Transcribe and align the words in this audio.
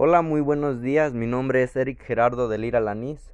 Hola, 0.00 0.22
muy 0.22 0.40
buenos 0.40 0.80
días. 0.80 1.12
Mi 1.12 1.26
nombre 1.26 1.60
es 1.64 1.74
Eric 1.74 2.00
Gerardo 2.04 2.46
de 2.46 2.56
Lira 2.56 2.78
Lanís. 2.78 3.32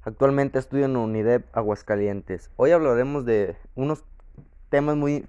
Actualmente 0.00 0.58
estudio 0.58 0.86
en 0.86 0.96
UNIDEP 0.96 1.44
Aguascalientes. 1.52 2.50
Hoy 2.56 2.70
hablaremos 2.70 3.26
de 3.26 3.56
unos 3.74 4.02
temas 4.70 4.96
muy 4.96 5.26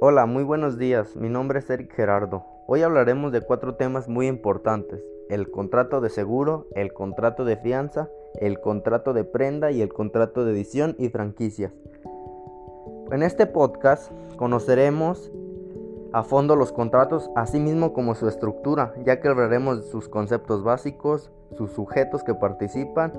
Hola, 0.00 0.26
muy 0.26 0.42
buenos 0.42 0.78
días. 0.78 1.14
Mi 1.14 1.28
nombre 1.28 1.60
es 1.60 1.70
Eric 1.70 1.94
Gerardo. 1.94 2.44
Hoy 2.66 2.82
hablaremos 2.82 3.30
de 3.30 3.40
cuatro 3.40 3.76
temas 3.76 4.08
muy 4.08 4.26
importantes. 4.26 5.00
El 5.28 5.48
contrato 5.48 6.00
de 6.00 6.10
seguro, 6.10 6.66
el 6.74 6.92
contrato 6.92 7.44
de 7.44 7.56
fianza, 7.56 8.10
el 8.40 8.60
contrato 8.60 9.12
de 9.12 9.24
prenda 9.24 9.70
y 9.70 9.82
el 9.82 9.92
contrato 9.92 10.44
de 10.44 10.52
edición 10.52 10.94
y 10.98 11.08
franquicias. 11.08 11.72
En 13.10 13.22
este 13.22 13.46
podcast 13.46 14.10
conoceremos 14.36 15.30
a 16.12 16.22
fondo 16.22 16.56
los 16.56 16.72
contratos, 16.72 17.30
así 17.36 17.58
mismo 17.58 17.92
como 17.92 18.14
su 18.14 18.28
estructura, 18.28 18.94
ya 19.04 19.20
que 19.20 19.28
hablaremos 19.28 19.86
sus 19.86 20.08
conceptos 20.08 20.62
básicos, 20.62 21.30
sus 21.56 21.72
sujetos 21.72 22.22
que 22.22 22.34
participan, 22.34 23.12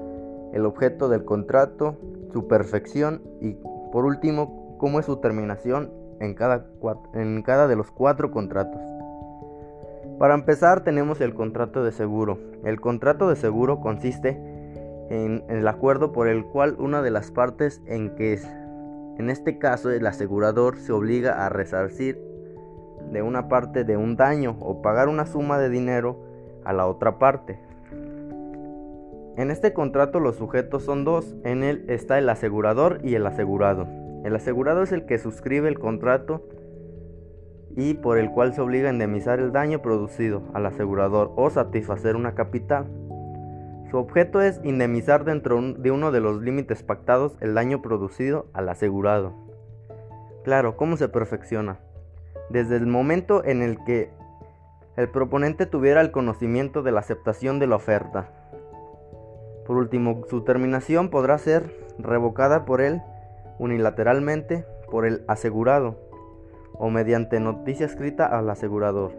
el 0.54 0.66
objeto 0.66 1.10
del 1.10 1.26
contrato, 1.26 1.96
su 2.32 2.48
perfección 2.48 3.22
y 3.42 3.58
por 3.92 4.06
último 4.06 4.78
cómo 4.78 5.00
es 5.00 5.06
su 5.06 5.18
terminación 5.18 5.92
en 6.20 6.36
cada, 6.36 6.66
en 7.14 7.42
cada 7.42 7.68
de 7.68 7.76
los 7.76 7.92
cuatro 7.92 8.32
contratos. 8.32 8.82
Para 10.20 10.36
empezar 10.36 10.84
tenemos 10.84 11.22
el 11.22 11.34
contrato 11.34 11.84
de 11.84 11.92
seguro. 11.92 12.38
El 12.64 12.80
contrato 12.80 13.28
de 13.28 13.36
seguro 13.36 13.82
consiste 13.82 14.40
en, 15.10 15.44
el 15.50 15.68
acuerdo 15.68 16.12
por 16.12 16.28
el 16.28 16.46
cual 16.46 16.76
una 16.80 17.02
de 17.02 17.12
las 17.12 17.32
partes 17.32 17.82
en 17.86 18.16
que 18.16 18.34
es, 18.34 18.46
en 19.18 19.30
este 19.30 19.58
caso 19.58 19.92
el 19.92 20.06
asegurador 20.06 20.78
se 20.78 20.92
obliga 20.92 21.46
a 21.46 21.50
resarcir 21.50 22.20
de 23.12 23.22
una 23.22 23.48
parte 23.48 23.84
de 23.84 23.98
un 23.98 24.16
daño 24.16 24.58
o 24.60 24.82
pagar 24.82 25.08
una 25.08 25.26
suma 25.26 25.60
de 25.60 25.70
dinero 25.70 26.20
a 26.66 26.74
la 26.74 26.88
otra 26.88 27.20
parte. 27.20 27.60
En 29.36 29.50
este 29.50 29.74
contrato 29.74 30.20
los 30.20 30.36
sujetos 30.36 30.84
son 30.84 31.06
dos, 31.06 31.36
en 31.44 31.64
él 31.64 31.86
está 31.88 32.20
el 32.20 32.30
asegurador 32.30 33.00
y 33.04 33.16
el 33.16 33.26
asegurado. 33.26 33.88
El 34.24 34.36
asegurado 34.36 34.84
es 34.84 34.92
el 34.92 35.06
que 35.06 35.18
suscribe 35.18 35.68
el 35.68 35.80
contrato 35.80 36.48
y 37.76 37.96
por 37.96 38.18
el 38.18 38.30
cual 38.30 38.54
se 38.54 38.62
obliga 38.62 38.90
a 38.90 38.94
indemnizar 38.94 39.40
el 39.40 39.52
daño 39.52 39.82
producido 39.82 40.44
al 40.54 40.66
asegurador 40.66 41.34
o 41.36 41.50
satisfacer 41.50 42.16
una 42.16 42.36
capital. 42.36 42.86
Su 43.94 44.00
objeto 44.00 44.42
es 44.42 44.60
indemnizar 44.64 45.24
dentro 45.24 45.62
de 45.62 45.92
uno 45.92 46.12
de 46.12 46.20
los 46.20 46.42
límites 46.42 46.82
pactados 46.82 47.38
el 47.42 47.54
daño 47.54 47.84
producido 47.84 48.48
al 48.52 48.68
asegurado. 48.70 49.34
Claro, 50.44 50.78
¿cómo 50.78 50.98
se 50.98 51.10
perfecciona? 51.10 51.78
Desde 52.50 52.78
el 52.78 52.88
momento 52.88 53.46
en 53.46 53.62
el 53.62 53.78
que 53.84 54.10
el 54.98 55.10
proponente 55.10 55.68
tuviera 55.68 56.02
el 56.02 56.10
conocimiento 56.10 56.82
de 56.82 56.92
la 56.92 57.02
aceptación 57.02 57.60
de 57.60 57.68
la 57.68 57.76
oferta. 57.76 58.32
Por 59.68 59.78
último, 59.78 60.24
su 60.28 60.42
terminación 60.42 61.12
podrá 61.12 61.38
ser 61.38 61.72
revocada 62.00 62.66
por 62.66 62.82
él 62.82 63.00
unilateralmente 63.60 64.66
por 64.90 65.06
el 65.06 65.24
asegurado 65.28 66.00
o 66.74 66.90
mediante 66.90 67.40
noticia 67.40 67.86
escrita 67.86 68.26
al 68.26 68.50
asegurador. 68.50 69.12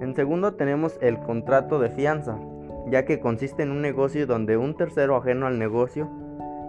En 0.00 0.14
segundo 0.14 0.54
tenemos 0.54 0.96
el 1.02 1.18
contrato 1.18 1.80
de 1.80 1.90
fianza, 1.90 2.38
ya 2.90 3.04
que 3.04 3.20
consiste 3.20 3.62
en 3.62 3.70
un 3.70 3.80
negocio 3.80 4.26
donde 4.26 4.56
un 4.56 4.76
tercero 4.76 5.16
ajeno 5.16 5.46
al 5.46 5.58
negocio 5.58 6.10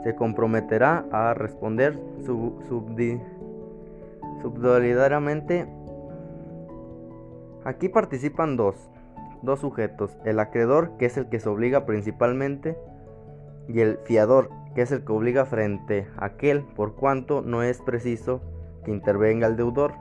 se 0.04 0.16
comprometerá 0.16 1.06
a 1.12 1.34
responder 1.34 2.00
subsolidariamente. 4.42 5.68
Aquí 7.64 7.90
participan 7.90 8.58
dos, 8.58 8.76
dos 9.42 9.60
sujetos, 9.60 10.18
el 10.26 10.40
acreedor, 10.40 10.98
que 10.98 11.06
es 11.06 11.18
el 11.18 11.30
que 11.30 11.40
se 11.40 11.50
obliga 11.50 11.86
principalmente, 11.86 12.78
y 13.68 13.80
el 13.82 14.00
fiador, 14.06 14.50
que 14.74 14.82
es 14.82 14.92
el 14.92 15.06
que 15.06 15.12
obliga 15.12 15.46
frente 15.46 16.08
a 16.18 16.26
aquel, 16.26 16.64
por 16.76 16.96
cuanto 16.96 17.42
no 17.42 17.62
es 17.62 17.82
preciso 17.82 18.42
que 18.84 18.92
intervenga 18.92 19.48
el 19.48 19.58
deudor. 19.58 19.94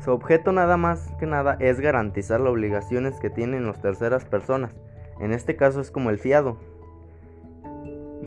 Su 0.00 0.12
objeto 0.12 0.52
nada 0.52 0.76
más 0.76 1.10
que 1.18 1.26
nada 1.26 1.56
es 1.58 1.80
garantizar 1.80 2.40
las 2.40 2.52
obligaciones 2.52 3.18
que 3.18 3.30
tienen 3.30 3.66
las 3.66 3.80
terceras 3.80 4.26
personas, 4.26 4.74
en 5.20 5.32
este 5.32 5.56
caso 5.56 5.80
es 5.80 5.90
como 5.90 6.10
el 6.10 6.18
fiado, 6.18 6.56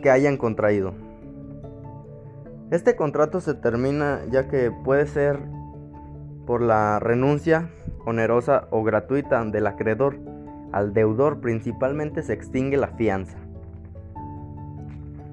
que 0.01 0.09
hayan 0.09 0.37
contraído. 0.37 0.93
Este 2.71 2.95
contrato 2.95 3.41
se 3.41 3.55
termina 3.55 4.21
ya 4.29 4.47
que 4.47 4.71
puede 4.71 5.07
ser 5.07 5.39
por 6.45 6.61
la 6.61 6.99
renuncia 6.99 7.69
onerosa 8.05 8.67
o 8.71 8.83
gratuita 8.83 9.43
del 9.45 9.67
acreedor. 9.67 10.17
Al 10.71 10.93
deudor 10.93 11.41
principalmente 11.41 12.21
se 12.21 12.33
extingue 12.33 12.77
la 12.77 12.89
fianza. 12.89 13.37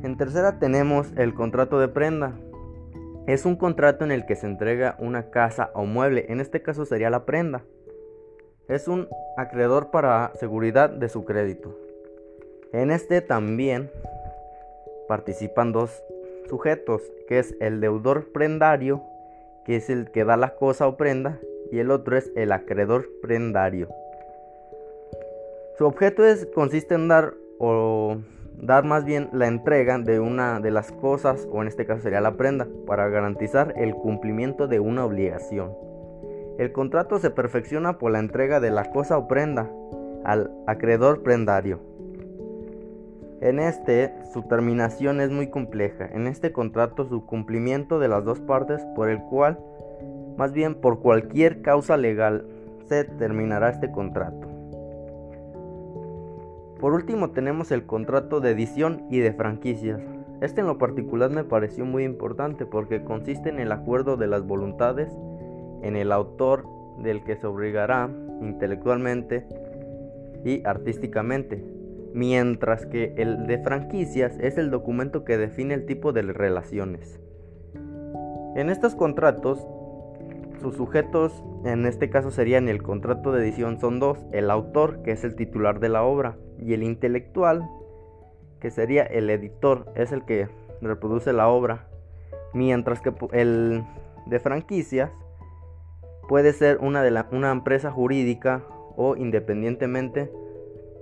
En 0.02 0.16
tercera 0.16 0.58
tenemos 0.58 1.12
el 1.16 1.34
contrato 1.34 1.78
de 1.78 1.88
prenda. 1.88 2.32
Es 3.26 3.44
un 3.44 3.56
contrato 3.56 4.04
en 4.04 4.12
el 4.12 4.24
que 4.24 4.36
se 4.36 4.46
entrega 4.46 4.96
una 4.98 5.30
casa 5.30 5.70
o 5.74 5.84
mueble, 5.84 6.26
en 6.28 6.40
este 6.40 6.62
caso 6.62 6.84
sería 6.84 7.10
la 7.10 7.26
prenda. 7.26 7.64
Es 8.68 8.88
un 8.88 9.08
acreedor 9.36 9.92
para 9.92 10.32
seguridad 10.34 10.90
de 10.90 11.08
su 11.08 11.24
crédito. 11.24 11.72
En 12.72 12.90
este 12.90 13.20
también 13.20 13.92
participan 15.06 15.70
dos 15.70 16.02
sujetos, 16.48 17.00
que 17.28 17.38
es 17.38 17.54
el 17.60 17.80
deudor 17.80 18.32
prendario, 18.32 19.04
que 19.64 19.76
es 19.76 19.88
el 19.88 20.10
que 20.10 20.24
da 20.24 20.36
la 20.36 20.56
cosa 20.56 20.88
o 20.88 20.96
prenda, 20.96 21.38
y 21.70 21.78
el 21.78 21.92
otro 21.92 22.16
es 22.16 22.32
el 22.34 22.50
acreedor 22.50 23.08
prendario. 23.22 23.88
Su 25.78 25.86
objeto 25.86 26.24
es, 26.24 26.46
consiste 26.46 26.96
en 26.96 27.06
dar 27.06 27.34
o 27.60 28.16
dar 28.60 28.84
más 28.84 29.04
bien 29.04 29.28
la 29.32 29.46
entrega 29.46 29.96
de 29.98 30.18
una 30.18 30.58
de 30.58 30.72
las 30.72 30.90
cosas, 30.90 31.46
o 31.52 31.62
en 31.62 31.68
este 31.68 31.86
caso 31.86 32.02
sería 32.02 32.20
la 32.20 32.32
prenda, 32.32 32.66
para 32.84 33.08
garantizar 33.10 33.74
el 33.76 33.94
cumplimiento 33.94 34.66
de 34.66 34.80
una 34.80 35.04
obligación. 35.04 35.86
El 36.58 36.72
contrato 36.72 37.18
se 37.18 37.30
perfecciona 37.30 37.98
por 37.98 38.12
la 38.12 38.18
entrega 38.18 38.60
de 38.60 38.70
la 38.70 38.90
cosa 38.90 39.18
o 39.18 39.28
prenda 39.28 39.70
al 40.24 40.50
acreedor 40.66 41.22
prendario. 41.22 41.80
En 43.42 43.60
este, 43.60 44.14
su 44.32 44.42
terminación 44.44 45.20
es 45.20 45.30
muy 45.30 45.48
compleja. 45.48 46.06
En 46.06 46.26
este 46.26 46.52
contrato, 46.52 47.04
su 47.04 47.26
cumplimiento 47.26 47.98
de 47.98 48.08
las 48.08 48.24
dos 48.24 48.40
partes 48.40 48.82
por 48.94 49.10
el 49.10 49.20
cual, 49.20 49.58
más 50.38 50.52
bien 50.52 50.74
por 50.74 51.00
cualquier 51.00 51.60
causa 51.60 51.98
legal, 51.98 52.46
se 52.88 53.04
terminará 53.04 53.68
este 53.68 53.90
contrato. 53.90 54.48
Por 56.80 56.94
último 56.94 57.32
tenemos 57.32 57.70
el 57.70 57.84
contrato 57.84 58.40
de 58.40 58.52
edición 58.52 59.06
y 59.10 59.18
de 59.18 59.32
franquicias. 59.34 60.00
Este 60.40 60.62
en 60.62 60.66
lo 60.66 60.78
particular 60.78 61.30
me 61.30 61.44
pareció 61.44 61.84
muy 61.84 62.04
importante 62.04 62.64
porque 62.64 63.04
consiste 63.04 63.50
en 63.50 63.58
el 63.58 63.72
acuerdo 63.72 64.16
de 64.16 64.26
las 64.26 64.46
voluntades 64.46 65.10
en 65.82 65.96
el 65.96 66.12
autor 66.12 66.64
del 66.98 67.22
que 67.24 67.36
se 67.36 67.46
obligará 67.46 68.08
intelectualmente 68.40 69.46
y 70.44 70.66
artísticamente, 70.66 71.62
mientras 72.14 72.86
que 72.86 73.14
el 73.16 73.46
de 73.46 73.58
franquicias 73.58 74.38
es 74.38 74.58
el 74.58 74.70
documento 74.70 75.24
que 75.24 75.36
define 75.36 75.74
el 75.74 75.86
tipo 75.86 76.12
de 76.12 76.22
relaciones. 76.22 77.20
En 78.54 78.70
estos 78.70 78.94
contratos, 78.94 79.66
sus 80.60 80.76
sujetos 80.76 81.44
en 81.64 81.84
este 81.84 82.10
caso 82.10 82.30
serían 82.30 82.68
el 82.68 82.82
contrato 82.82 83.32
de 83.32 83.42
edición 83.42 83.80
son 83.80 83.98
dos, 83.98 84.24
el 84.32 84.50
autor 84.50 85.02
que 85.02 85.12
es 85.12 85.24
el 85.24 85.34
titular 85.34 85.80
de 85.80 85.88
la 85.88 86.04
obra 86.04 86.36
y 86.58 86.74
el 86.74 86.82
intelectual, 86.82 87.68
que 88.60 88.70
sería 88.70 89.02
el 89.02 89.28
editor, 89.30 89.92
es 89.96 90.12
el 90.12 90.24
que 90.24 90.48
reproduce 90.80 91.32
la 91.32 91.48
obra, 91.48 91.88
mientras 92.54 93.00
que 93.00 93.12
el 93.32 93.84
de 94.26 94.40
franquicias 94.40 95.10
puede 96.28 96.52
ser 96.52 96.78
una, 96.80 97.02
de 97.02 97.24
una 97.32 97.50
empresa 97.50 97.90
jurídica 97.90 98.62
o 98.96 99.16
independientemente 99.16 100.30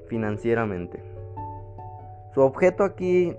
financieramente. 0.08 1.02
Su 2.34 2.40
objeto 2.40 2.84
aquí 2.84 3.34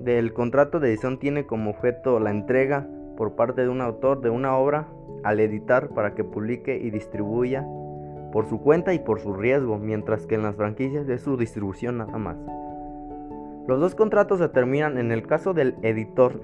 del 0.00 0.32
contrato 0.32 0.80
de 0.80 0.88
edición 0.88 1.18
tiene 1.18 1.46
como 1.46 1.70
objeto 1.70 2.18
la 2.20 2.30
entrega 2.30 2.86
por 3.16 3.36
parte 3.36 3.62
de 3.62 3.68
un 3.68 3.80
autor 3.80 4.20
de 4.20 4.30
una 4.30 4.56
obra 4.56 4.88
al 5.22 5.40
editar 5.40 5.90
para 5.90 6.14
que 6.14 6.24
publique 6.24 6.76
y 6.76 6.90
distribuya 6.90 7.64
por 8.32 8.48
su 8.48 8.60
cuenta 8.60 8.92
y 8.92 8.98
por 8.98 9.20
su 9.20 9.32
riesgo, 9.32 9.78
mientras 9.78 10.26
que 10.26 10.34
en 10.34 10.42
las 10.42 10.56
franquicias 10.56 11.08
es 11.08 11.22
su 11.22 11.36
distribución 11.36 11.98
nada 11.98 12.18
más. 12.18 12.36
Los 13.68 13.80
dos 13.80 13.94
contratos 13.94 14.40
se 14.40 14.48
terminan 14.48 14.98
en 14.98 15.12
el 15.12 15.26
caso 15.26 15.54
del 15.54 15.76
editor. 15.82 16.40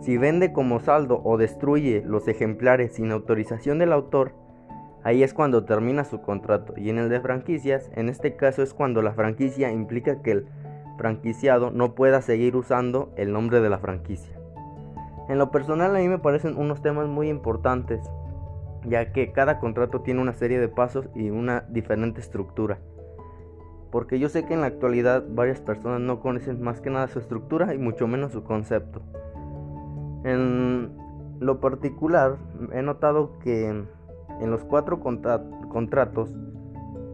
Si 0.00 0.16
vende 0.16 0.52
como 0.52 0.80
saldo 0.80 1.20
o 1.24 1.36
destruye 1.36 2.02
los 2.06 2.26
ejemplares 2.26 2.94
sin 2.94 3.12
autorización 3.12 3.78
del 3.78 3.92
autor, 3.92 4.32
ahí 5.04 5.22
es 5.22 5.34
cuando 5.34 5.64
termina 5.64 6.04
su 6.04 6.22
contrato. 6.22 6.72
Y 6.76 6.88
en 6.88 6.98
el 6.98 7.10
de 7.10 7.20
franquicias, 7.20 7.90
en 7.94 8.08
este 8.08 8.34
caso 8.34 8.62
es 8.62 8.72
cuando 8.72 9.02
la 9.02 9.12
franquicia 9.12 9.70
implica 9.70 10.22
que 10.22 10.32
el 10.32 10.46
franquiciado 10.96 11.70
no 11.70 11.94
pueda 11.94 12.22
seguir 12.22 12.56
usando 12.56 13.12
el 13.16 13.32
nombre 13.32 13.60
de 13.60 13.68
la 13.68 13.78
franquicia. 13.78 14.38
En 15.28 15.38
lo 15.38 15.50
personal 15.50 15.94
a 15.94 15.98
mí 15.98 16.08
me 16.08 16.18
parecen 16.18 16.56
unos 16.56 16.80
temas 16.80 17.06
muy 17.06 17.28
importantes, 17.28 18.00
ya 18.84 19.12
que 19.12 19.32
cada 19.32 19.58
contrato 19.58 20.00
tiene 20.00 20.22
una 20.22 20.32
serie 20.32 20.58
de 20.58 20.68
pasos 20.68 21.08
y 21.14 21.28
una 21.28 21.64
diferente 21.68 22.20
estructura. 22.20 22.78
Porque 23.90 24.18
yo 24.18 24.28
sé 24.30 24.46
que 24.46 24.54
en 24.54 24.62
la 24.62 24.68
actualidad 24.68 25.24
varias 25.28 25.60
personas 25.60 26.00
no 26.00 26.20
conocen 26.20 26.62
más 26.62 26.80
que 26.80 26.90
nada 26.90 27.08
su 27.08 27.18
estructura 27.18 27.74
y 27.74 27.78
mucho 27.78 28.06
menos 28.06 28.32
su 28.32 28.44
concepto. 28.44 29.02
En 30.24 30.96
lo 31.40 31.60
particular, 31.60 32.36
he 32.72 32.82
notado 32.82 33.38
que 33.38 33.68
en 33.68 34.50
los 34.50 34.64
cuatro 34.64 35.00
contratos 35.00 36.30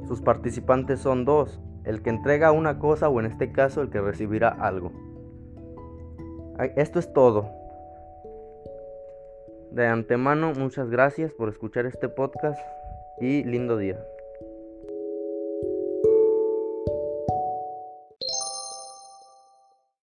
sus 0.06 0.20
participantes 0.20 1.00
son 1.00 1.24
dos, 1.24 1.60
el 1.84 2.02
que 2.02 2.10
entrega 2.10 2.52
una 2.52 2.78
cosa 2.78 3.08
o 3.08 3.20
en 3.20 3.26
este 3.26 3.52
caso 3.52 3.82
el 3.82 3.90
que 3.90 4.00
recibirá 4.00 4.48
algo. 4.48 4.92
Esto 6.76 6.98
es 6.98 7.12
todo. 7.12 7.50
De 9.70 9.86
antemano, 9.86 10.52
muchas 10.56 10.90
gracias 10.90 11.32
por 11.32 11.48
escuchar 11.48 11.86
este 11.86 12.08
podcast 12.08 12.58
y 13.20 13.44
lindo 13.44 13.76
día. 13.76 13.98